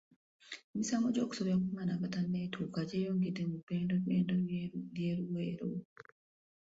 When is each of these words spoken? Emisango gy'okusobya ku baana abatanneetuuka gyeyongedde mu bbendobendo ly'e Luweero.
Emisango 0.73 1.07
gy'okusobya 1.13 1.55
ku 1.61 1.67
baana 1.75 1.91
abatanneetuuka 1.95 2.79
gyeyongedde 2.89 3.43
mu 3.49 3.57
bbendobendo 3.61 4.33
ly'e 4.93 5.11
Luweero. 5.19 5.67